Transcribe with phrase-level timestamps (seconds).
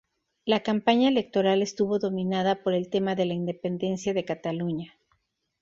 [0.45, 4.97] La campaña electoral estuvo dominada por el tema de la independencia de Cataluña.